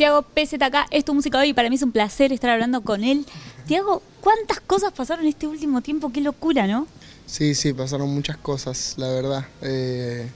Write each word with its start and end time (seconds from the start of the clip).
Tiago 0.00 0.22
PZK, 0.22 0.86
es 0.92 1.04
tu 1.04 1.12
música 1.12 1.38
hoy 1.38 1.52
para 1.52 1.68
mí 1.68 1.76
es 1.76 1.82
un 1.82 1.92
placer 1.92 2.32
estar 2.32 2.48
hablando 2.48 2.80
con 2.80 3.04
él. 3.04 3.26
Tiago, 3.66 4.02
¿cuántas 4.22 4.58
cosas 4.58 4.94
pasaron 4.94 5.26
este 5.26 5.46
último 5.46 5.82
tiempo? 5.82 6.10
Qué 6.10 6.22
locura, 6.22 6.66
¿no? 6.66 6.86
Sí, 7.26 7.54
sí, 7.54 7.74
pasaron 7.74 8.08
muchas 8.08 8.38
cosas, 8.38 8.94
la 8.96 9.08
verdad. 9.08 9.46
Eh, 9.60 10.26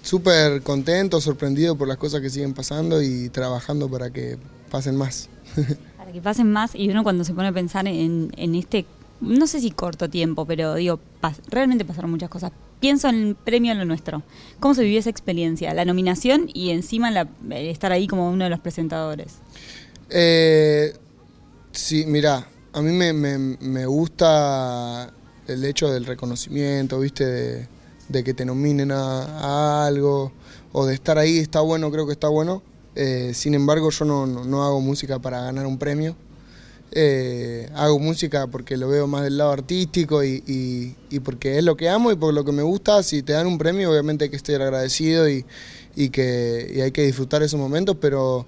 Súper 0.00 0.62
contento, 0.62 1.20
sorprendido 1.20 1.76
por 1.76 1.86
las 1.86 1.98
cosas 1.98 2.22
que 2.22 2.30
siguen 2.30 2.54
pasando 2.54 3.02
y 3.02 3.28
trabajando 3.28 3.90
para 3.90 4.08
que 4.08 4.38
pasen 4.70 4.96
más. 4.96 5.28
para 5.98 6.10
que 6.10 6.22
pasen 6.22 6.50
más 6.50 6.74
y 6.74 6.88
uno 6.88 7.02
cuando 7.02 7.24
se 7.24 7.34
pone 7.34 7.48
a 7.48 7.52
pensar 7.52 7.86
en, 7.86 8.32
en 8.38 8.54
este, 8.54 8.86
no 9.20 9.46
sé 9.46 9.60
si 9.60 9.70
corto 9.70 10.08
tiempo, 10.08 10.46
pero 10.46 10.74
digo, 10.74 11.00
realmente 11.50 11.84
pasaron 11.84 12.10
muchas 12.10 12.30
cosas 12.30 12.52
pienso 12.80 13.08
en 13.08 13.28
el 13.28 13.34
premio 13.34 13.72
en 13.72 13.78
lo 13.78 13.84
nuestro. 13.84 14.22
¿Cómo 14.60 14.74
se 14.74 14.82
vivió 14.82 14.98
esa 14.98 15.10
experiencia? 15.10 15.74
La 15.74 15.84
nominación 15.84 16.48
y 16.52 16.70
encima 16.70 17.10
la, 17.10 17.28
estar 17.50 17.92
ahí 17.92 18.06
como 18.06 18.30
uno 18.30 18.44
de 18.44 18.50
los 18.50 18.60
presentadores. 18.60 19.34
Eh, 20.10 20.94
sí, 21.72 22.04
mira, 22.06 22.48
a 22.72 22.82
mí 22.82 22.92
me, 22.92 23.86
gusta 23.86 25.12
el 25.46 25.64
hecho 25.64 25.90
del 25.90 26.06
reconocimiento, 26.06 27.00
¿viste? 27.00 27.68
De, 28.08 28.24
que 28.24 28.32
te 28.34 28.44
nominen 28.44 28.90
a, 28.90 29.86
algo 29.86 30.32
o 30.72 30.86
de 30.86 30.94
estar 30.94 31.18
ahí, 31.18 31.38
está 31.38 31.60
bueno, 31.60 31.90
creo 31.90 32.06
que 32.06 32.12
está 32.12 32.28
bueno. 32.28 32.62
Eh, 32.94 33.32
sin 33.34 33.54
embargo, 33.54 33.90
yo 33.90 34.04
no 34.04 34.64
hago 34.64 34.80
música 34.80 35.18
para 35.18 35.42
ganar 35.42 35.66
un 35.66 35.78
premio. 35.78 36.16
Eh, 36.92 37.68
hago 37.74 37.98
música 37.98 38.46
porque 38.46 38.78
lo 38.78 38.88
veo 38.88 39.06
más 39.06 39.22
del 39.22 39.36
lado 39.36 39.52
artístico 39.52 40.24
y, 40.24 40.96
porque 41.22 41.58
es 41.58 41.64
lo 41.64 41.76
que 41.76 41.88
amo 41.88 42.10
y 42.10 42.16
por 42.16 42.32
lo 42.32 42.44
que 42.44 42.52
me 42.52 42.62
gusta. 42.62 43.02
Si 43.02 43.22
te 43.22 43.34
dan 43.34 43.46
un 43.46 43.58
premio, 43.58 43.90
obviamente 43.90 44.24
hay 44.24 44.30
que 44.30 44.36
estar 44.36 44.60
agradecido 44.62 45.28
y, 45.28 45.44
que 46.10 46.80
hay 46.82 46.92
que 46.92 47.02
disfrutar 47.02 47.42
esos 47.42 47.58
momentos, 47.58 47.96
pero 48.00 48.46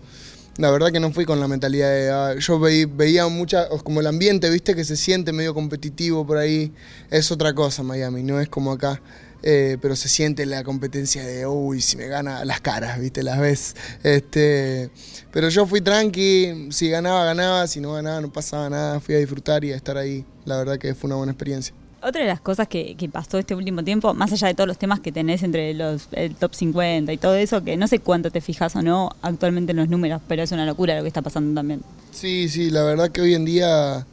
la 0.57 0.71
verdad 0.71 0.93
que 0.93 1.01
no 1.01 1.13
fui 1.13 1.25
con 1.25 1.41
la 1.41 1.49
mentalidad 1.49 1.91
de. 1.91 2.11
Ah, 2.11 2.35
yo 2.39 2.59
veía 2.59 3.27
mucha. 3.29 3.69
como 3.85 4.01
el 4.01 4.07
ambiente, 4.07 4.49
viste, 4.51 4.75
que 4.75 4.85
se 4.85 4.97
siente 4.97 5.33
medio 5.33 5.55
competitivo 5.55 6.27
por 6.27 6.39
ahí. 6.39 6.73
Es 7.11 7.31
otra 7.33 7.55
cosa 7.55 7.83
Miami, 7.83 8.23
no 8.23 8.41
es 8.41 8.49
como 8.49 8.73
acá. 8.73 9.01
Eh, 9.43 9.79
pero 9.81 9.97
se 9.97 10.09
siente 10.09 10.45
la 10.47 10.65
competencia 10.65 11.25
de, 11.25 11.47
uy, 11.47 11.81
si 11.81 11.97
me 11.97 12.07
gana 12.07 12.45
las 12.45 12.61
caras, 12.61 13.01
¿viste? 13.01 13.23
Las 13.23 13.39
ves. 13.39 13.75
Este, 14.03 14.91
pero 15.33 15.49
yo 15.49 15.67
fui 15.67 15.81
tranqui, 15.81 16.69
si 16.71 16.91
ganaba, 16.91 17.25
ganaba, 17.25 17.67
si 17.67 17.81
no 17.81 17.93
ganaba, 17.93 18.21
no 18.21 18.33
pasaba 18.33 18.69
nada, 18.69 19.01
fui 19.01 19.15
a 19.15 19.19
disfrutar 19.19 19.65
y 19.65 19.73
a 19.73 19.77
estar 19.77 19.97
ahí. 19.97 20.25
La 20.45 20.59
verdad 20.59 20.79
que 20.79 20.95
fue 20.95 21.09
una 21.09 21.17
buena 21.17 21.33
experiencia. 21.33 21.75
Otra 22.03 22.23
de 22.23 22.29
las 22.29 22.41
cosas 22.41 22.67
que, 22.67 22.97
pasó 23.13 23.39
este 23.39 23.55
último 23.55 23.85
tiempo, 23.85 24.15
más 24.15 24.33
allá 24.33 24.49
de 24.49 24.55
todos 24.55 24.67
los 24.67 24.79
temas 24.79 25.01
que 25.01 25.13
tenés 25.13 25.43
entre 25.43 25.75
los 25.75 26.09
el 26.13 26.35
top 26.35 26.55
50 26.55 27.13
y 27.13 27.19
todo 27.19 27.35
eso, 27.35 27.63
que 27.63 27.77
no 27.77 27.87
sé 27.89 27.99
cuánto 27.99 28.31
te 28.31 28.41
fijas 28.41 28.75
o 28.77 28.83
no 28.83 29.15
actualmente 29.21 29.73
en 29.73 29.77
los 29.77 29.89
números, 29.91 30.23
pero 30.27 30.43
es 30.43 30.51
una 30.51 30.65
locura 30.65 30.97
lo 30.97 31.03
que 31.03 31.09
está 31.09 31.21
pasando 31.21 31.55
también. 31.55 31.83
Sí, 32.11 32.49
sí, 32.49 32.71
la 32.71 32.85
verdad 32.85 33.11
que 33.11 33.21
hoy 33.21 33.35
en 33.35 33.45
día 33.45 34.07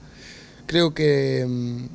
creo 0.65 0.93
que 0.93 1.45
mm, 1.47 1.85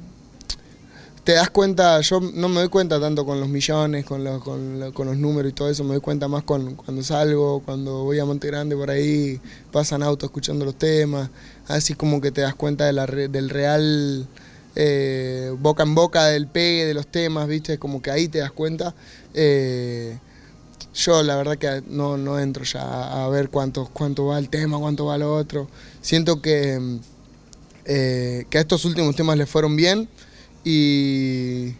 te 1.24 1.32
das 1.32 1.50
cuenta, 1.50 2.00
yo 2.00 2.20
no 2.20 2.48
me 2.48 2.60
doy 2.60 2.68
cuenta 2.68 3.00
tanto 3.00 3.24
con 3.24 3.38
los 3.38 3.48
millones, 3.48 4.04
con 4.04 4.24
los, 4.24 4.42
con, 4.42 4.80
los 4.80 5.16
números 5.16 5.52
y 5.52 5.54
todo 5.54 5.68
eso, 5.68 5.84
me 5.84 5.90
doy 5.90 6.00
cuenta 6.00 6.26
más 6.26 6.42
con, 6.42 6.74
cuando 6.74 7.02
salgo, 7.02 7.62
cuando 7.64 8.02
voy 8.02 8.18
a 8.18 8.24
Monte 8.24 8.48
Grande 8.48 8.74
por 8.74 8.90
ahí, 8.90 9.40
pasan 9.70 10.02
autos 10.02 10.28
escuchando 10.28 10.64
los 10.64 10.74
temas, 10.74 11.30
así 11.68 11.94
como 11.94 12.20
que 12.20 12.32
te 12.32 12.40
das 12.40 12.54
cuenta 12.54 12.86
de 12.86 12.92
la, 12.92 13.06
del 13.06 13.50
real 13.50 14.26
eh, 14.74 15.54
boca 15.60 15.84
en 15.84 15.94
boca 15.94 16.26
del 16.26 16.48
pegue 16.48 16.86
de 16.86 16.94
los 16.94 17.06
temas, 17.06 17.46
¿viste? 17.46 17.78
Como 17.78 18.02
que 18.02 18.10
ahí 18.10 18.28
te 18.28 18.38
das 18.38 18.52
cuenta. 18.52 18.94
Eh, 19.34 20.18
yo 20.94 21.22
la 21.22 21.36
verdad 21.36 21.56
que 21.56 21.82
no, 21.86 22.16
no 22.16 22.38
entro 22.38 22.64
ya 22.64 23.24
a, 23.24 23.28
ver 23.28 23.48
cuánto, 23.48 23.88
cuánto 23.92 24.26
va 24.26 24.38
el 24.38 24.48
tema, 24.48 24.78
cuánto 24.78 25.06
va 25.06 25.18
lo 25.18 25.34
otro. 25.34 25.68
Siento 26.00 26.42
que, 26.42 26.98
eh, 27.84 28.44
que 28.50 28.58
a 28.58 28.60
estos 28.60 28.84
últimos 28.84 29.14
temas 29.14 29.38
le 29.38 29.46
fueron 29.46 29.76
bien 29.76 30.08
y 30.64 31.74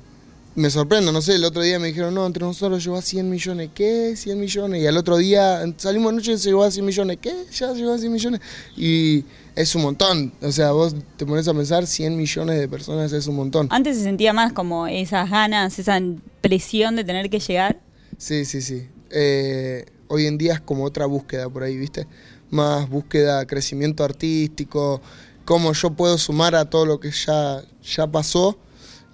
me 0.55 0.69
sorprendo, 0.69 1.13
no 1.13 1.23
sé, 1.23 1.37
el 1.37 1.45
otro 1.45 1.63
día 1.63 1.79
me 1.79 1.89
dijeron, 1.89 2.15
no, 2.15 2.27
entre 2.27 2.45
nosotros 2.45 2.85
llegó 2.85 2.97
a 2.97 3.03
100 3.03 3.31
millones, 3.31 3.71
¿qué? 3.75 4.15
100 4.17 4.39
millones. 4.39 4.83
Y 4.83 4.87
al 4.87 4.97
otro 4.97 5.17
día 5.17 5.63
salimos 5.79 6.13
anoche 6.13 6.33
y 6.33 6.37
llegó 6.37 6.63
a 6.65 6.71
100 6.71 6.85
millones, 6.85 7.19
¿qué? 7.23 7.35
Ya 7.53 7.73
llegó 7.73 7.93
a 7.93 7.99
100 7.99 8.13
millones. 8.13 8.41
Y 8.77 9.25
es 9.57 9.75
un 9.75 9.83
montón, 9.83 10.33
o 10.43 10.53
sea, 10.53 10.73
vos 10.73 10.95
te 11.17 11.25
pones 11.25 11.49
a 11.49 11.55
pensar, 11.55 11.87
100 11.87 12.17
millones 12.17 12.59
de 12.59 12.69
personas 12.69 13.13
es 13.13 13.27
un 13.27 13.37
montón. 13.37 13.69
Antes 13.71 13.97
se 13.97 14.03
sentía 14.03 14.33
más 14.33 14.53
como 14.53 14.87
esas 14.87 15.31
ganas, 15.31 15.79
esa 15.79 15.99
presión 16.43 16.97
de 16.97 17.05
tener 17.05 17.31
que 17.31 17.39
llegar. 17.39 17.81
Sí, 18.19 18.45
sí, 18.45 18.61
sí. 18.61 18.89
Eh, 19.11 19.87
hoy 20.09 20.27
en 20.27 20.37
día 20.37 20.55
es 20.55 20.61
como 20.61 20.85
otra 20.85 21.07
búsqueda 21.07 21.49
por 21.49 21.63
ahí, 21.63 21.77
¿viste? 21.77 22.07
Más 22.51 22.89
búsqueda, 22.91 23.47
crecimiento 23.47 24.05
artístico, 24.05 25.01
cómo 25.47 25.73
yo 25.73 25.91
puedo 25.91 26.19
sumar 26.19 26.55
a 26.55 26.67
todo 26.67 26.85
lo 26.85 27.01
que 27.01 27.11
ya, 27.11 27.63
ya 27.83 28.07
pasó 28.07 28.59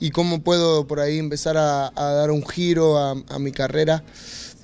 y 0.00 0.10
cómo 0.10 0.42
puedo 0.42 0.86
por 0.86 1.00
ahí 1.00 1.18
empezar 1.18 1.56
a, 1.56 1.90
dar 1.94 2.30
un 2.30 2.46
giro 2.46 2.98
a, 2.98 3.38
mi 3.38 3.52
carrera. 3.52 4.04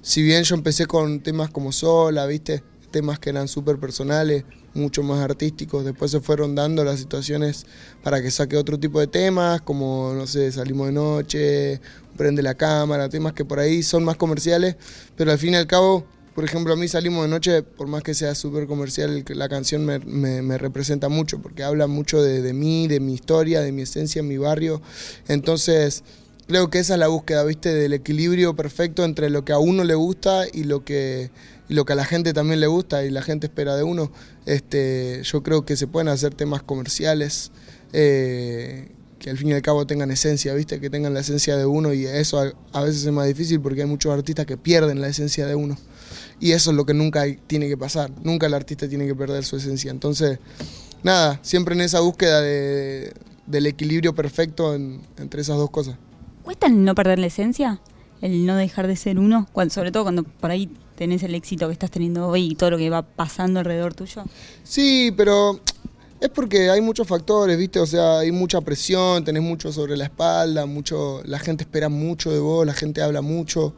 Si 0.02 0.22
bien 0.22 0.44
yo 0.44 0.54
empecé 0.54 0.86
con 0.86 1.20
temas 1.20 1.50
como 1.50 1.72
sola, 1.72 2.26
¿viste? 2.26 2.62
Temas 2.90 3.18
que 3.18 3.30
eran 3.30 3.48
súper 3.48 3.78
personales, 3.78 4.44
mucho 4.74 5.02
más 5.02 5.20
artísticos, 5.20 5.84
después 5.84 6.10
se 6.10 6.20
fueron 6.20 6.54
dando 6.54 6.84
las 6.84 6.98
situaciones 6.98 7.66
para 8.02 8.20
que 8.20 8.30
saque 8.30 8.56
otro 8.56 8.78
tipo 8.78 9.00
de 9.00 9.06
temas, 9.06 9.60
como, 9.62 10.12
no 10.14 10.26
sé, 10.26 10.50
salimos 10.52 10.88
de 10.88 10.92
noche, 10.92 11.80
prende 12.16 12.42
la 12.42 12.54
cámara, 12.54 13.08
temas 13.08 13.32
que 13.32 13.44
por 13.44 13.58
ahí 13.58 13.82
son 13.82 14.04
más 14.04 14.16
comerciales, 14.16 14.76
pero 15.16 15.32
al 15.32 15.38
fin 15.38 15.54
y 15.54 15.56
al 15.56 15.66
cabo 15.66 16.04
por 16.34 16.44
ejemplo, 16.44 16.72
a 16.72 16.76
mí 16.76 16.88
salimos 16.88 17.22
de 17.22 17.28
noche, 17.28 17.62
por 17.62 17.86
más 17.86 18.02
que 18.02 18.12
sea 18.12 18.34
súper 18.34 18.66
comercial, 18.66 19.24
la 19.28 19.48
canción 19.48 19.84
me, 19.84 20.58
representa 20.58 21.08
mucho, 21.08 21.40
porque 21.40 21.62
habla 21.62 21.86
mucho 21.86 22.20
de, 22.20 22.52
mí, 22.52 22.88
de 22.88 22.98
mi 22.98 23.14
historia, 23.14 23.60
de 23.60 23.70
mi 23.70 23.82
esencia, 23.82 24.20
mi 24.22 24.36
barrio. 24.36 24.82
Entonces, 25.28 26.02
creo 26.48 26.70
que 26.70 26.80
esa 26.80 26.94
es 26.94 27.00
la 27.00 27.06
búsqueda, 27.06 27.44
¿viste? 27.44 27.72
Del 27.72 27.92
equilibrio 27.92 28.56
perfecto 28.56 29.04
entre 29.04 29.30
lo 29.30 29.44
que 29.44 29.52
a 29.52 29.58
uno 29.58 29.84
le 29.84 29.94
gusta 29.94 30.44
y 30.52 30.64
lo 30.64 30.84
que, 30.84 31.30
lo 31.68 31.84
que 31.84 31.92
a 31.92 31.96
la 31.96 32.04
gente 32.04 32.32
también 32.32 32.58
le 32.58 32.66
gusta 32.66 33.04
y 33.04 33.10
la 33.10 33.22
gente 33.22 33.46
espera 33.46 33.76
de 33.76 33.84
uno. 33.84 34.10
Este, 34.44 35.20
yo 35.22 35.44
creo 35.44 35.64
que 35.64 35.76
se 35.76 35.86
pueden 35.86 36.08
hacer 36.08 36.34
temas 36.34 36.64
comerciales. 36.64 37.52
Eh, 37.92 38.88
que 39.20 39.30
al 39.30 39.38
fin 39.38 39.48
y 39.48 39.52
al 39.54 39.62
cabo 39.62 39.86
tengan 39.86 40.10
esencia, 40.10 40.52
¿viste? 40.52 40.80
Que 40.80 40.90
tengan 40.90 41.14
la 41.14 41.20
esencia 41.20 41.56
de 41.56 41.64
uno 41.64 41.94
y 41.94 42.04
eso 42.04 42.40
a 42.72 42.82
veces 42.82 43.06
es 43.06 43.12
más 43.12 43.26
difícil 43.26 43.58
porque 43.58 43.80
hay 43.80 43.86
muchos 43.86 44.12
artistas 44.12 44.44
que 44.44 44.58
pierden 44.58 45.00
la 45.00 45.08
esencia 45.08 45.46
de 45.46 45.54
uno. 45.54 45.78
Y 46.40 46.52
eso 46.52 46.70
es 46.70 46.76
lo 46.76 46.84
que 46.84 46.94
nunca 46.94 47.24
tiene 47.46 47.68
que 47.68 47.76
pasar. 47.76 48.10
Nunca 48.22 48.46
el 48.46 48.54
artista 48.54 48.88
tiene 48.88 49.06
que 49.06 49.14
perder 49.14 49.44
su 49.44 49.56
esencia. 49.56 49.90
Entonces, 49.90 50.38
nada, 51.02 51.38
siempre 51.42 51.74
en 51.74 51.82
esa 51.82 52.00
búsqueda 52.00 52.40
de, 52.40 53.12
del 53.46 53.66
equilibrio 53.66 54.14
perfecto 54.14 54.74
entre 54.74 55.40
esas 55.40 55.56
dos 55.56 55.70
cosas. 55.70 55.96
¿Cuesta 56.42 56.66
el 56.66 56.84
no 56.84 56.94
perder 56.94 57.18
la 57.18 57.26
esencia? 57.26 57.80
El 58.20 58.46
no 58.46 58.56
dejar 58.56 58.86
de 58.86 58.96
ser 58.96 59.18
uno, 59.18 59.48
cuando, 59.52 59.72
sobre 59.72 59.92
todo 59.92 60.04
cuando 60.04 60.24
por 60.24 60.50
ahí 60.50 60.70
tenés 60.96 61.22
el 61.22 61.34
éxito 61.34 61.66
que 61.66 61.72
estás 61.72 61.90
teniendo 61.90 62.28
hoy 62.28 62.52
y 62.52 62.54
todo 62.54 62.70
lo 62.70 62.78
que 62.78 62.88
va 62.90 63.02
pasando 63.02 63.60
alrededor 63.60 63.94
tuyo. 63.94 64.24
Sí, 64.62 65.12
pero 65.16 65.60
es 66.20 66.28
porque 66.30 66.70
hay 66.70 66.80
muchos 66.80 67.06
factores, 67.06 67.58
¿viste? 67.58 67.80
O 67.80 67.86
sea, 67.86 68.20
hay 68.20 68.32
mucha 68.32 68.60
presión, 68.60 69.24
tenés 69.24 69.42
mucho 69.42 69.72
sobre 69.72 69.96
la 69.96 70.04
espalda, 70.04 70.64
mucho, 70.66 71.22
la 71.24 71.38
gente 71.38 71.64
espera 71.64 71.88
mucho 71.88 72.30
de 72.30 72.38
vos, 72.38 72.64
la 72.66 72.72
gente 72.72 73.02
habla 73.02 73.20
mucho. 73.20 73.74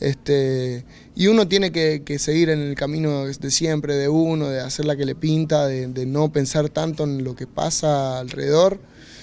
Este, 0.00 0.84
y 1.16 1.26
uno 1.26 1.48
tiene 1.48 1.72
que, 1.72 2.18
seguir 2.18 2.50
en 2.50 2.60
el 2.60 2.74
camino 2.76 3.26
de 3.26 3.50
siempre, 3.50 3.94
de 3.94 4.08
uno, 4.08 4.48
de 4.48 4.60
hacer 4.60 4.84
la 4.84 4.96
que 4.96 5.04
le 5.04 5.14
pinta, 5.14 5.66
de, 5.66 6.06
no 6.06 6.30
pensar 6.32 6.68
tanto 6.68 7.04
en 7.04 7.24
lo 7.24 7.34
que 7.34 7.46
pasa 7.46 8.18
alrededor, 8.18 8.78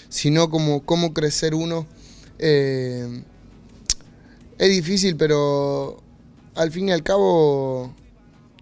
sino 0.10 0.50
como 0.50 0.86
cómo 0.86 1.14
crecer 1.14 1.56
uno. 1.56 1.88
Eh, 2.40 3.24
es 4.58 4.70
difícil, 4.70 5.16
pero 5.16 6.02
al 6.56 6.72
fin 6.72 6.90
y 6.90 6.92
al 6.92 7.04
cabo 7.04 7.94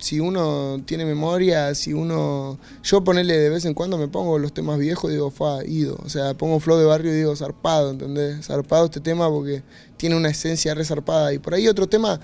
si 0.04 0.20
uno 0.20 0.82
tiene 0.86 1.06
memoria, 1.06 1.74
si 1.76 1.94
uno... 1.94 2.60
Yo 2.84 3.06
ponerle 3.06 3.38
de 3.38 3.48
vez 3.48 3.64
en 3.64 3.74
cuando 3.74 3.98
me 3.98 4.10
pongo 4.10 4.38
los 4.38 4.54
temas 4.54 4.78
viejos 4.78 5.10
y 5.10 5.14
digo, 5.14 5.32
fa, 5.32 5.64
ido. 5.66 5.98
O 6.04 6.10
sea, 6.10 6.34
pongo 6.34 6.60
flow 6.60 6.78
de 6.78 6.84
barrio 6.84 7.14
y 7.14 7.16
digo, 7.16 7.34
zarpado, 7.38 7.92
¿entendés? 7.92 8.46
Zarpado 8.46 8.84
este 8.84 9.00
tema 9.00 9.30
porque 9.30 9.64
tiene 9.96 10.18
una 10.18 10.28
esencia 10.28 10.74
resarpada. 10.74 11.34
Y 11.34 11.40
por 11.40 11.54
ahí 11.54 11.70
otro 11.70 11.88
tema... 11.88 12.20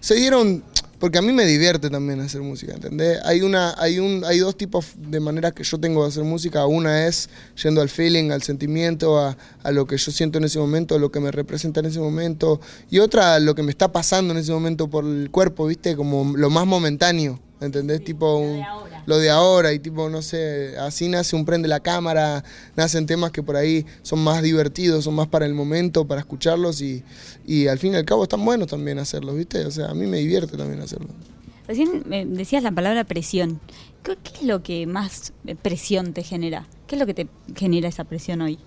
Se 0.00 0.16
dieron 0.16 0.62
porque 1.02 1.18
a 1.18 1.22
mí 1.22 1.32
me 1.32 1.44
divierte 1.44 1.90
también 1.90 2.20
hacer 2.20 2.42
música, 2.42 2.74
¿entendés? 2.74 3.18
Hay, 3.24 3.42
una, 3.42 3.74
hay, 3.76 3.98
un, 3.98 4.24
hay 4.24 4.38
dos 4.38 4.56
tipos 4.56 4.92
de 4.96 5.18
maneras 5.18 5.52
que 5.52 5.64
yo 5.64 5.80
tengo 5.80 6.02
de 6.02 6.08
hacer 6.10 6.22
música. 6.22 6.64
Una 6.66 7.08
es 7.08 7.28
yendo 7.60 7.80
al 7.80 7.88
feeling, 7.88 8.30
al 8.30 8.42
sentimiento, 8.42 9.18
a, 9.18 9.36
a, 9.64 9.72
lo 9.72 9.84
que 9.88 9.96
yo 9.96 10.12
siento 10.12 10.38
en 10.38 10.44
ese 10.44 10.60
momento, 10.60 10.94
a 10.94 11.00
lo 11.00 11.10
que 11.10 11.18
me 11.18 11.32
representa 11.32 11.80
en 11.80 11.86
ese 11.86 11.98
momento. 11.98 12.60
Y 12.88 13.00
otra, 13.00 13.40
lo 13.40 13.56
que 13.56 13.64
me 13.64 13.72
está 13.72 13.90
pasando 13.90 14.32
en 14.32 14.38
ese 14.38 14.52
momento 14.52 14.88
por 14.88 15.04
el 15.04 15.28
cuerpo, 15.32 15.66
¿viste? 15.66 15.96
Como 15.96 16.36
lo 16.36 16.50
más 16.50 16.66
momentáneo. 16.66 17.40
¿Entendés? 17.62 18.04
tipo 18.04 18.44
lo 19.06 19.18
de, 19.18 19.30
ahora 19.30 19.72
y 19.72 19.78
tipo, 19.78 20.08
no 20.08 20.22
sé, 20.22 20.76
así 20.78 21.08
nace 21.08 21.34
un 21.34 21.44
prende 21.44 21.68
la 21.68 21.80
cámara, 21.80 22.44
nacen 22.76 23.06
temas 23.06 23.32
que 23.32 23.42
por 23.42 23.56
ahí 23.56 23.84
son 24.02 24.20
más 24.20 24.42
divertidos, 24.42 25.04
son 25.04 25.14
más 25.14 25.26
para 25.26 25.46
el 25.46 25.54
momento, 25.54 26.06
para 26.06 26.20
escucharlos 26.20 26.80
y, 26.80 27.02
y 27.46 27.66
al 27.66 27.78
fin 27.78 27.94
y 27.94 27.96
al 27.96 28.04
cabo 28.04 28.22
están 28.22 28.44
buenos 28.44 28.68
también 28.68 28.98
hacerlos, 28.98 29.36
¿viste? 29.36 29.64
O 29.64 29.70
sea, 29.70 29.88
a 29.88 29.94
mí 29.94 30.06
me 30.06 30.18
divierte 30.18 30.56
también 30.56 30.80
hacerlo. 30.80 31.08
Recién 31.66 32.02
me 32.06 32.24
decías 32.26 32.62
la 32.62 32.72
palabra 32.72 33.04
presión. 33.04 33.60
¿Qué, 34.02 34.16
¿Qué, 34.22 34.32
es 34.40 34.42
lo 34.42 34.62
que 34.62 34.86
más 34.86 35.32
presión 35.62 36.12
te 36.12 36.22
genera? 36.22 36.66
¿Qué 36.86 36.96
es 36.96 37.00
lo 37.00 37.06
que 37.06 37.14
te 37.14 37.28
genera 37.56 37.88
esa 37.88 38.04
presión 38.04 38.40
hoy? 38.40 38.58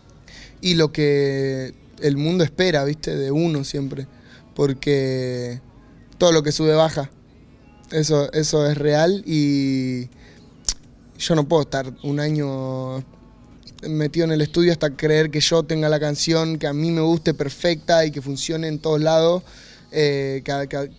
Y 0.61 0.75
lo 0.75 0.91
que 0.91 1.73
el 2.01 2.17
mundo 2.17 2.43
espera, 2.43 2.83
viste, 2.83 3.15
de 3.15 3.31
uno 3.31 3.63
siempre. 3.63 4.07
Porque 4.53 5.61
todo 6.17 6.31
lo 6.31 6.43
que 6.43 6.51
sube 6.51 6.73
baja. 6.73 7.09
Eso, 7.91 8.31
eso 8.33 8.69
es 8.69 8.77
real 8.77 9.23
y 9.25 10.09
yo 11.17 11.35
no 11.35 11.47
puedo 11.47 11.61
estar 11.61 11.93
un 12.03 12.19
año 12.19 13.03
metido 13.87 14.25
en 14.25 14.31
el 14.31 14.41
estudio 14.41 14.71
hasta 14.71 14.95
creer 14.95 15.29
que 15.29 15.39
yo 15.39 15.63
tenga 15.63 15.89
la 15.89 15.99
canción 15.99 16.57
que 16.57 16.67
a 16.67 16.73
mí 16.73 16.91
me 16.91 17.01
guste 17.01 17.33
perfecta 17.33 18.05
y 18.05 18.11
que 18.11 18.21
funcione 18.21 18.67
en 18.67 18.79
todos 18.79 18.99
lados, 19.01 19.43
eh, 19.91 20.41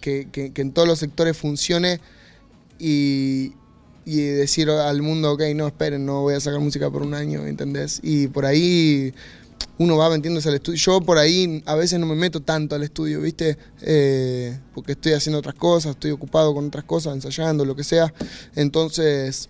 que, 0.00 0.28
que, 0.30 0.52
en 0.54 0.72
todos 0.72 0.86
los 0.86 0.98
sectores 0.98 1.36
funcione 1.36 2.00
y, 2.78 3.52
y, 4.04 4.20
decir 4.20 4.70
al 4.70 5.02
mundo, 5.02 5.32
ok, 5.32 5.42
no, 5.54 5.66
esperen, 5.66 6.06
no 6.06 6.22
voy 6.22 6.34
a 6.34 6.40
sacar 6.40 6.60
música 6.60 6.90
por 6.90 7.02
un 7.02 7.14
año, 7.14 7.46
¿entendés? 7.46 8.00
Y 8.02 8.28
por 8.28 8.46
ahí 8.46 9.12
uno 9.78 9.96
va 9.96 10.10
metiéndose 10.10 10.48
al 10.48 10.56
estudio. 10.56 10.78
Yo 10.78 11.00
por 11.00 11.18
ahí 11.18 11.62
a 11.66 11.74
veces 11.74 11.98
no 11.98 12.06
me 12.06 12.14
meto 12.14 12.40
tanto 12.40 12.74
al 12.74 12.82
estudio, 12.82 13.20
¿viste? 13.20 13.58
Eh, 13.82 14.58
porque 14.74 14.92
estoy 14.92 15.12
haciendo 15.12 15.38
otras 15.38 15.54
cosas, 15.54 15.92
estoy 15.92 16.10
ocupado 16.10 16.54
con 16.54 16.66
otras 16.66 16.84
cosas, 16.84 17.14
ensayando, 17.14 17.64
lo 17.64 17.76
que 17.76 17.84
sea. 17.84 18.12
Entonces... 18.54 19.48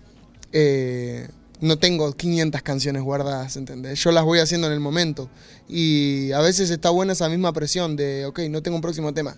Eh, 0.52 1.28
no 1.60 1.78
tengo 1.78 2.12
500 2.12 2.62
canciones 2.62 3.02
guardadas, 3.02 3.56
¿entendés? 3.56 4.02
Yo 4.02 4.12
las 4.12 4.24
voy 4.24 4.40
haciendo 4.40 4.66
en 4.66 4.72
el 4.72 4.80
momento. 4.80 5.28
Y 5.68 6.30
a 6.32 6.40
veces 6.40 6.70
está 6.70 6.90
buena 6.90 7.14
esa 7.14 7.28
misma 7.28 7.52
presión 7.52 7.96
de, 7.96 8.26
ok, 8.26 8.40
no 8.50 8.62
tengo 8.62 8.76
un 8.76 8.82
próximo 8.82 9.12
tema. 9.14 9.36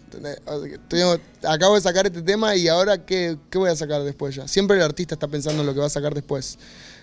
acabo 1.45 1.75
de 1.77 1.81
sacar 1.81 2.07
este 2.07 2.23
tema 2.23 2.57
y 2.57 2.69
ahora, 2.69 3.05
¿qué, 3.05 3.39
¿qué, 3.51 3.59
voy 3.59 3.71
a 3.71 3.77
sacar 3.77 4.03
después 4.03 4.35
ya? 4.35 4.49
Siempre 4.49 4.77
el 4.77 4.83
artista 4.83 5.15
está 5.15 5.29
pensando 5.29 5.61
en 5.61 5.67
lo 5.67 5.75
que 5.75 5.81
va 5.81 5.87
a 5.87 5.91
sacar 5.91 6.15
después. 6.15 6.59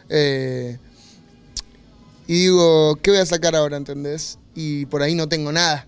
Eh, 0.09 0.77
y 2.27 2.33
digo, 2.33 2.97
¿qué 3.01 3.11
voy 3.11 3.19
a 3.19 3.25
sacar 3.25 3.55
ahora, 3.55 3.77
¿entendés? 3.77 4.39
Y 4.55 4.85
por 4.87 5.01
ahí 5.01 5.15
no 5.15 5.27
tengo 5.29 5.51
nada 5.51 5.87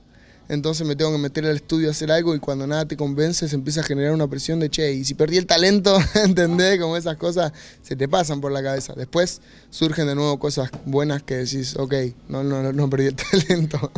entonces 0.49 0.87
me 0.87 0.95
tengo 0.95 1.11
que 1.11 1.17
meter 1.17 1.45
al 1.45 1.55
estudio 1.55 1.89
a 1.89 1.91
hacer 1.91 2.11
algo 2.11 2.35
y 2.35 2.39
cuando 2.39 2.65
nada 2.67 2.85
te 2.85 2.95
convence 2.95 3.47
se 3.47 3.55
empieza 3.55 3.81
a 3.81 3.83
generar 3.83 4.13
una 4.13 4.27
presión 4.27 4.59
de 4.59 4.69
che, 4.69 4.93
y 4.93 5.03
si 5.03 5.13
perdí 5.13 5.37
el 5.37 5.45
talento, 5.45 5.97
¿entendés? 6.23 6.79
Como 6.79 6.95
esas 6.95 7.17
cosas 7.17 7.51
se 7.81 7.95
te 7.95 8.07
pasan 8.07 8.41
por 8.41 8.51
la 8.51 8.63
cabeza. 8.63 8.93
Después 8.95 9.41
surgen 9.69 10.07
de 10.07 10.15
nuevo 10.15 10.39
cosas 10.39 10.69
buenas 10.85 11.23
que 11.23 11.35
decís, 11.35 11.75
ok, 11.77 11.93
no, 12.29 12.43
no, 12.43 12.71
no 12.71 12.89
perdí 12.89 13.07
el 13.07 13.15
talento. 13.47 13.91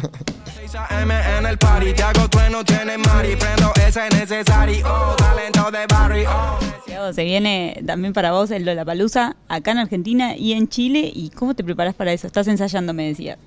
Se 7.13 7.23
viene 7.23 7.81
también 7.85 8.13
para 8.13 8.31
vos 8.31 8.51
el 8.51 8.65
Lollapalooza 8.65 9.35
acá 9.47 9.71
en 9.71 9.79
Argentina 9.79 10.35
y 10.35 10.53
en 10.53 10.67
Chile. 10.67 11.11
¿Y 11.13 11.29
cómo 11.29 11.55
te 11.55 11.63
preparas 11.63 11.95
para 11.95 12.13
eso? 12.13 12.27
Estás 12.27 12.47
ensayando, 12.47 12.93
me 12.93 13.07
decía. 13.07 13.37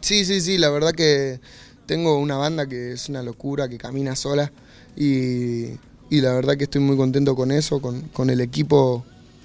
Sí, 0.00 0.24
sí, 0.24 0.40
sí, 0.40 0.58
la 0.58 0.70
verdad 0.70 0.92
que 0.92 1.40
tengo 1.86 2.18
una 2.18 2.36
banda 2.36 2.66
que 2.66 2.92
es 2.92 3.08
una 3.08 3.22
locura, 3.22 3.68
que 3.68 3.78
camina 3.78 4.16
sola 4.16 4.52
y, 4.96 5.78
la 6.10 6.32
verdad 6.34 6.56
que 6.56 6.64
estoy 6.64 6.80
muy 6.80 6.96
contento 6.96 7.34
con 7.34 7.50
eso, 7.50 7.80
con, 7.80 8.30
el 8.30 8.40
equipo 8.40 9.04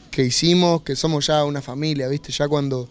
que 0.09 0.25
hicimos, 0.25 0.81
que 0.81 0.95
somos 0.95 1.27
ya 1.27 1.43
una 1.45 1.61
familia, 1.61 2.07
¿viste? 2.07 2.31
Ya 2.31 2.47
cuando 2.47 2.89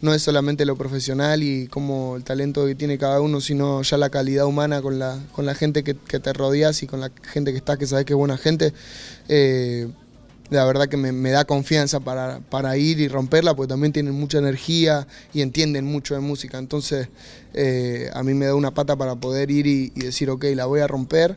no 0.00 0.14
es 0.14 0.22
solamente 0.22 0.64
lo 0.64 0.76
profesional 0.76 1.42
y 1.42 1.66
como 1.66 2.16
el 2.16 2.24
talento 2.24 2.66
que 2.66 2.74
tiene 2.74 2.98
cada 2.98 3.20
uno, 3.20 3.40
sino 3.40 3.82
ya 3.82 3.96
la 3.96 4.10
calidad 4.10 4.46
humana 4.46 4.82
con 4.82 4.98
la, 4.98 5.18
con 5.32 5.46
la 5.46 5.54
gente 5.54 5.82
que, 5.82 5.94
te 5.94 6.32
rodeas 6.32 6.82
y 6.82 6.86
con 6.86 7.00
la 7.00 7.10
gente 7.22 7.52
que 7.52 7.58
está, 7.58 7.76
que 7.76 7.86
sabes 7.86 8.04
que 8.04 8.12
es 8.12 8.18
buena 8.18 8.36
gente. 8.36 8.72
Eh, 9.28 9.88
la 10.50 10.64
verdad 10.64 10.88
que 10.88 10.96
me, 10.96 11.30
da 11.30 11.44
confianza 11.44 12.00
para, 12.00 12.40
para, 12.40 12.76
ir 12.76 13.00
y 13.00 13.08
romperla, 13.08 13.54
porque 13.54 13.68
también 13.68 13.92
tienen 13.92 14.14
mucha 14.14 14.38
energía 14.38 15.06
y 15.34 15.42
entienden 15.42 15.84
mucho 15.84 16.14
de 16.14 16.20
música. 16.20 16.58
Entonces, 16.58 17.08
eh, 17.54 18.10
a 18.14 18.22
mí 18.22 18.34
me 18.34 18.46
da 18.46 18.54
una 18.54 18.72
pata 18.72 18.96
para 18.96 19.16
poder 19.16 19.50
ir 19.50 19.66
y, 19.66 19.90
decir, 19.90 20.30
ok, 20.30 20.44
la 20.54 20.66
voy 20.66 20.80
a 20.80 20.86
romper. 20.86 21.36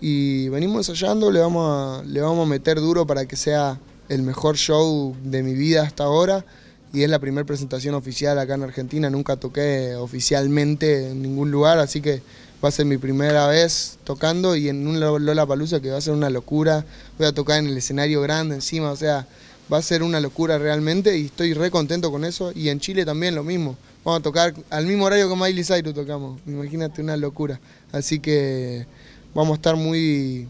Y 0.00 0.48
venimos 0.50 0.88
ensayando, 0.88 1.30
le 1.30 1.40
vamos, 1.40 2.00
a, 2.00 2.04
le 2.04 2.20
vamos 2.20 2.46
a 2.46 2.50
meter 2.50 2.80
duro 2.80 3.06
para 3.06 3.26
que 3.26 3.36
sea 3.36 3.78
el 4.08 4.22
mejor 4.22 4.56
show 4.56 5.14
de 5.24 5.42
mi 5.42 5.54
vida 5.54 5.82
hasta 5.82 6.04
ahora. 6.04 6.44
Y 6.92 7.02
es 7.02 7.10
la 7.10 7.18
primera 7.18 7.46
presentación 7.46 7.94
oficial 7.94 8.38
acá 8.38 8.54
en 8.54 8.64
Argentina, 8.64 9.08
nunca 9.08 9.36
toqué 9.36 9.94
oficialmente 9.94 11.10
en 11.10 11.22
ningún 11.22 11.50
lugar, 11.50 11.78
así 11.78 12.00
que 12.00 12.20
va 12.62 12.68
a 12.68 12.72
ser 12.72 12.86
mi 12.86 12.98
primera 12.98 13.46
vez 13.46 13.98
tocando 14.04 14.54
y 14.54 14.68
en 14.68 14.86
un 14.86 15.00
Lola 15.00 15.46
Palusa 15.46 15.80
que 15.80 15.90
va 15.90 15.98
a 15.98 16.00
ser 16.00 16.12
una 16.12 16.30
locura. 16.30 16.84
Voy 17.18 17.26
a 17.26 17.32
tocar 17.32 17.58
en 17.58 17.66
el 17.66 17.76
escenario 17.76 18.20
grande 18.20 18.56
encima, 18.56 18.90
o 18.90 18.96
sea, 18.96 19.26
va 19.72 19.78
a 19.78 19.82
ser 19.82 20.02
una 20.02 20.20
locura 20.20 20.58
realmente 20.58 21.16
y 21.16 21.26
estoy 21.26 21.54
re 21.54 21.70
contento 21.70 22.10
con 22.10 22.24
eso. 22.24 22.52
Y 22.54 22.68
en 22.68 22.80
Chile 22.80 23.04
también 23.04 23.34
lo 23.34 23.44
mismo. 23.44 23.76
Vamos 24.04 24.20
a 24.20 24.22
tocar 24.22 24.54
al 24.70 24.86
mismo 24.86 25.04
horario 25.04 25.28
que 25.28 25.36
Miley 25.36 25.64
Cyrus 25.64 25.94
tocamos. 25.94 26.40
Imagínate 26.46 27.02
una 27.02 27.16
locura. 27.16 27.60
Así 27.92 28.20
que 28.20 28.86
vamos 29.34 29.52
a 29.52 29.56
estar 29.56 29.76
muy 29.76 30.48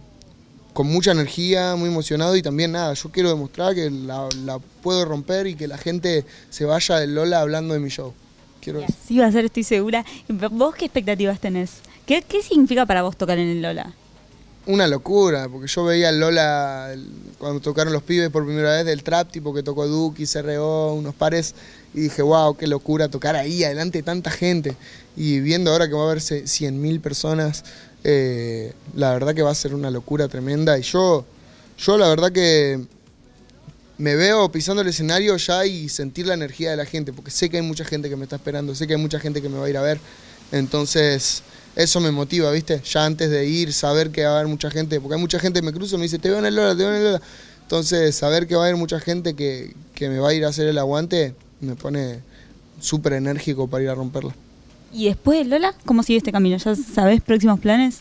con 0.72 0.86
mucha 0.86 1.12
energía, 1.12 1.74
muy 1.76 1.88
emocionado 1.88 2.36
y 2.36 2.42
también 2.42 2.72
nada, 2.72 2.94
yo 2.94 3.10
quiero 3.10 3.28
demostrar 3.28 3.74
que 3.74 3.90
la, 3.90 4.28
la 4.44 4.60
puedo 4.82 5.04
romper 5.04 5.48
y 5.48 5.56
que 5.56 5.66
la 5.66 5.76
gente 5.76 6.24
se 6.48 6.64
vaya 6.64 6.96
del 6.98 7.14
Lola 7.14 7.40
hablando 7.40 7.74
de 7.74 7.80
mi 7.80 7.88
show. 7.88 8.14
Quiero... 8.60 8.84
Sí, 9.06 9.18
va 9.18 9.26
a 9.26 9.32
ser, 9.32 9.46
estoy 9.46 9.64
segura. 9.64 10.04
¿Vos 10.28 10.74
qué 10.74 10.86
expectativas 10.86 11.40
tenés? 11.40 11.80
¿Qué, 12.06 12.24
significa 12.42 12.86
para 12.86 13.02
vos 13.02 13.16
tocar 13.16 13.38
en 13.38 13.48
el 13.48 13.62
Lola? 13.62 13.92
Una 14.66 14.86
locura, 14.86 15.48
porque 15.48 15.68
yo 15.68 15.84
veía 15.84 16.08
el 16.10 16.18
Lola 16.18 16.92
cuando 17.38 17.60
tocaron 17.60 17.92
los 17.92 18.02
pibes 18.02 18.30
por 18.30 18.44
primera 18.44 18.76
vez 18.76 18.84
del 18.84 19.02
trap, 19.02 19.30
tipo 19.30 19.54
que 19.54 19.62
tocó 19.62 19.86
Duki, 19.86 20.26
CRO, 20.26 20.94
unos 20.94 21.14
pares, 21.14 21.54
y 21.94 22.00
dije, 22.00 22.22
wow, 22.22 22.56
qué 22.56 22.66
locura 22.66 23.08
tocar 23.08 23.36
ahí, 23.36 23.64
adelante 23.64 23.98
de 23.98 24.02
tanta 24.02 24.30
gente. 24.30 24.76
Y 25.16 25.40
viendo 25.40 25.70
ahora 25.70 25.88
que 25.88 25.94
va 25.94 26.02
a 26.02 26.06
haber 26.06 26.18
100.000 26.18 27.00
personas, 27.00 27.64
eh, 28.04 28.72
la 28.94 29.12
verdad 29.12 29.34
que 29.34 29.42
va 29.42 29.50
a 29.50 29.54
ser 29.54 29.74
una 29.74 29.90
locura 29.90 30.28
tremenda. 30.28 30.78
Y 30.78 30.82
yo, 30.82 31.24
yo 31.78 31.96
la 31.96 32.08
verdad 32.08 32.32
que 32.32 32.80
me 34.00 34.16
veo 34.16 34.50
pisando 34.50 34.80
el 34.80 34.88
escenario 34.88 35.36
ya 35.36 35.66
y 35.66 35.90
sentir 35.90 36.26
la 36.26 36.32
energía 36.32 36.70
de 36.70 36.76
la 36.78 36.86
gente, 36.86 37.12
porque 37.12 37.30
sé 37.30 37.50
que 37.50 37.58
hay 37.58 37.62
mucha 37.62 37.84
gente 37.84 38.08
que 38.08 38.16
me 38.16 38.24
está 38.24 38.36
esperando, 38.36 38.74
sé 38.74 38.86
que 38.86 38.94
hay 38.94 39.00
mucha 39.00 39.20
gente 39.20 39.42
que 39.42 39.50
me 39.50 39.58
va 39.58 39.66
a 39.66 39.70
ir 39.70 39.76
a 39.76 39.82
ver. 39.82 40.00
Entonces, 40.52 41.42
eso 41.76 42.00
me 42.00 42.10
motiva, 42.10 42.50
¿viste? 42.50 42.80
Ya 42.80 43.04
antes 43.04 43.30
de 43.30 43.46
ir, 43.46 43.74
saber 43.74 44.10
que 44.10 44.24
va 44.24 44.30
a 44.30 44.34
haber 44.36 44.48
mucha 44.48 44.70
gente, 44.70 44.98
porque 45.00 45.16
hay 45.16 45.20
mucha 45.20 45.38
gente 45.38 45.60
que 45.60 45.66
me 45.66 45.72
cruza 45.74 45.96
y 45.96 45.98
me 45.98 46.04
dice, 46.04 46.18
te 46.18 46.30
veo 46.30 46.38
en 46.38 46.46
el 46.46 46.56
Lola, 46.56 46.70
te 46.70 46.82
veo 46.82 46.88
en 46.88 46.96
el 46.96 47.04
Lola. 47.04 47.22
Entonces, 47.60 48.14
saber 48.16 48.46
que 48.46 48.56
va 48.56 48.62
a 48.62 48.66
haber 48.68 48.78
mucha 48.78 49.00
gente 49.00 49.34
que, 49.34 49.74
me 50.00 50.18
va 50.18 50.30
a 50.30 50.34
ir 50.34 50.46
a 50.46 50.48
hacer 50.48 50.66
el 50.66 50.78
aguante, 50.78 51.34
me 51.60 51.76
pone 51.76 52.20
súper 52.80 53.12
enérgico 53.12 53.68
para 53.68 53.84
ir 53.84 53.90
a 53.90 53.94
romperla. 53.94 54.34
¿Y 54.94 55.08
después 55.08 55.38
de 55.40 55.44
Lola, 55.44 55.74
cómo 55.84 56.02
sigue 56.02 56.16
este 56.16 56.32
camino? 56.32 56.56
¿Ya 56.56 56.74
sabes 56.74 57.20
próximos 57.20 57.60
planes? 57.60 58.00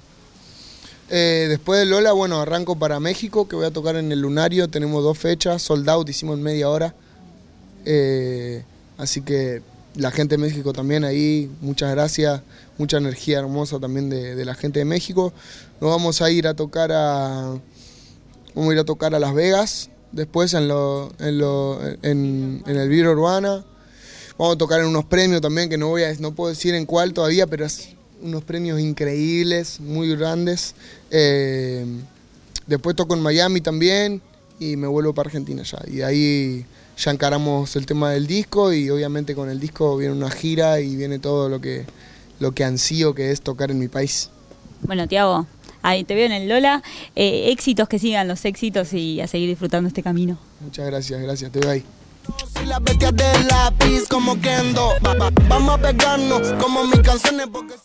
Eh, 1.11 1.47
después 1.49 1.79
de 1.79 1.85
Lola, 1.87 2.11
bueno, 2.11 2.39
arranco 2.39 2.77
para 2.77 2.99
México, 2.99 3.47
que 3.47 3.55
voy 3.55 3.65
a 3.65 3.71
tocar 3.71 3.95
en 3.95 4.11
el 4.11 4.21
Lunario. 4.21 4.67
Tenemos 4.67 5.03
dos 5.03 5.17
fechas, 5.17 5.61
sold 5.61 5.89
out, 5.89 6.07
hicimos 6.07 6.37
en 6.37 6.43
media 6.43 6.69
hora. 6.69 6.93
Eh, 7.85 8.63
así 8.97 9.21
que 9.21 9.61
la 9.95 10.11
gente 10.11 10.35
de 10.35 10.41
México 10.41 10.71
también 10.71 11.03
ahí, 11.03 11.49
muchas 11.61 11.91
gracias, 11.91 12.41
mucha 12.77 12.97
energía 12.97 13.39
hermosa 13.39 13.79
también 13.79 14.09
de, 14.09 14.45
la 14.45 14.53
gente 14.53 14.79
de 14.79 14.85
México. 14.85 15.33
Nos 15.81 15.89
vamos 15.89 16.21
a 16.21 16.29
ir 16.29 16.47
a 16.47 16.53
tocar 16.53 16.91
a 16.91 17.55
vamos 18.53 18.71
a 18.71 18.73
ir 18.73 18.79
a 18.79 18.83
tocar 18.83 19.15
a 19.15 19.19
Las 19.19 19.33
Vegas, 19.33 19.89
después 20.11 20.53
en 20.53 20.67
lo, 20.67 21.11
en, 21.19 21.37
lo, 21.39 21.79
en, 22.03 22.63
el 22.67 22.89
Viro 22.89 23.11
Urbana. 23.11 23.65
Vamos 24.37 24.55
a 24.55 24.57
tocar 24.57 24.79
en 24.79 24.85
unos 24.85 25.05
premios 25.05 25.41
también 25.41 25.69
que 25.69 25.77
no 25.77 25.87
voy 25.87 26.03
a 26.03 26.13
no 26.19 26.35
puedo 26.35 26.49
decir 26.49 26.75
en 26.75 26.85
cuál 26.85 27.13
todavía, 27.13 27.47
pero 27.47 27.65
es 27.65 27.89
unos 28.21 28.43
premios 28.43 28.79
increíbles, 28.79 29.79
muy 29.79 30.15
grandes. 30.15 30.75
Eh, 31.11 31.85
después 32.67 32.95
toco 32.95 33.15
en 33.15 33.21
Miami 33.21 33.61
también 33.61 34.21
y 34.59 34.75
me 34.75 34.87
vuelvo 34.87 35.13
para 35.13 35.27
Argentina 35.27 35.63
ya. 35.63 35.79
Y 35.87 36.01
ahí 36.01 36.65
ya 36.97 37.11
encaramos 37.11 37.75
el 37.75 37.85
tema 37.85 38.11
del 38.11 38.27
disco 38.27 38.73
y 38.73 38.89
obviamente 38.89 39.33
con 39.33 39.49
el 39.49 39.59
disco 39.59 39.97
viene 39.97 40.13
una 40.13 40.29
gira 40.29 40.81
y 40.81 40.95
viene 40.95 41.19
todo 41.19 41.49
lo 41.49 41.61
que, 41.61 41.85
lo 42.39 42.51
que 42.51 42.63
ansío 42.63 43.15
que 43.15 43.31
es 43.31 43.41
tocar 43.41 43.71
en 43.71 43.79
mi 43.79 43.87
país. 43.87 44.29
Bueno, 44.81 45.07
Tiago, 45.07 45.47
ahí 45.81 46.03
te 46.03 46.15
veo 46.15 46.25
en 46.25 46.33
el 46.33 46.49
Lola. 46.49 46.83
Eh, 47.15 47.51
éxitos 47.51 47.87
que 47.87 47.99
sigan 47.99 48.27
los 48.27 48.43
éxitos 48.45 48.93
y 48.93 49.21
a 49.21 49.27
seguir 49.27 49.49
disfrutando 49.49 49.87
este 49.87 50.03
camino. 50.03 50.37
Muchas 50.59 50.85
gracias, 50.85 51.21
gracias, 51.21 51.51
te 51.51 51.59
veo 51.59 51.71
ahí. 51.71 51.83
como 54.09 54.35
Vamos 55.47 55.69
a 55.69 55.77
pegarnos 55.81 56.51
como 56.61 56.83
mis 56.85 56.99
canciones 56.99 57.47
porque 57.51 57.75